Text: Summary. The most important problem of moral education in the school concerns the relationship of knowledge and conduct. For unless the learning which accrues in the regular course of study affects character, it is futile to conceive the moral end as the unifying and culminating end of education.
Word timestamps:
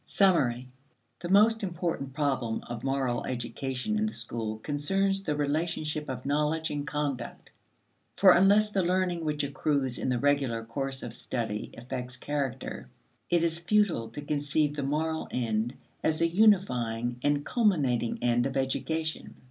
Summary. 0.03 0.67
The 1.19 1.29
most 1.29 1.61
important 1.61 2.13
problem 2.15 2.63
of 2.63 2.83
moral 2.83 3.23
education 3.25 3.99
in 3.99 4.07
the 4.07 4.15
school 4.15 4.57
concerns 4.57 5.21
the 5.21 5.35
relationship 5.35 6.09
of 6.09 6.25
knowledge 6.25 6.71
and 6.71 6.87
conduct. 6.87 7.51
For 8.17 8.31
unless 8.31 8.71
the 8.71 8.81
learning 8.81 9.23
which 9.23 9.43
accrues 9.43 9.99
in 9.99 10.09
the 10.09 10.17
regular 10.17 10.63
course 10.65 11.03
of 11.03 11.13
study 11.13 11.69
affects 11.77 12.17
character, 12.17 12.89
it 13.29 13.43
is 13.43 13.59
futile 13.59 14.09
to 14.09 14.23
conceive 14.23 14.75
the 14.75 14.81
moral 14.81 15.27
end 15.29 15.75
as 16.01 16.17
the 16.17 16.27
unifying 16.27 17.17
and 17.21 17.45
culminating 17.45 18.17
end 18.23 18.47
of 18.47 18.57
education. 18.57 19.35